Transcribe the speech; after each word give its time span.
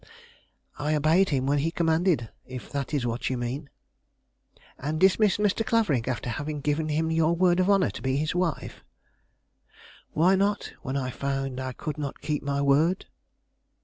"I 0.79 0.95
obeyed 0.95 1.29
him 1.29 1.45
when 1.45 1.59
he 1.59 1.69
commanded, 1.69 2.31
if 2.47 2.71
that 2.71 2.91
is 2.91 3.05
what 3.05 3.29
you 3.29 3.37
mean." 3.37 3.69
"And 4.79 4.99
dismissed 4.99 5.37
Mr. 5.37 5.63
Clavering 5.63 6.07
after 6.07 6.27
having 6.27 6.59
given 6.59 6.89
him 6.89 7.11
your 7.11 7.35
word 7.35 7.59
of 7.59 7.69
honor 7.69 7.91
to 7.91 8.01
be 8.01 8.17
his 8.17 8.33
wife?" 8.33 8.83
"Why 10.13 10.33
not, 10.35 10.73
when 10.81 10.97
I 10.97 11.11
found 11.11 11.59
I 11.59 11.73
could 11.73 11.99
not 11.99 12.19
keep 12.19 12.41
my 12.41 12.63
word." 12.63 13.05